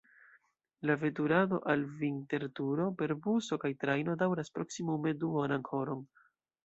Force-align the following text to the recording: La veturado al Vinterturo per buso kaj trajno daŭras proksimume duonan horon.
La 0.79 0.95
veturado 1.01 1.59
al 1.73 1.83
Vinterturo 1.99 2.87
per 3.03 3.13
buso 3.27 3.59
kaj 3.65 3.71
trajno 3.85 4.17
daŭras 4.23 4.51
proksimume 4.57 5.15
duonan 5.25 5.69
horon. 5.71 6.03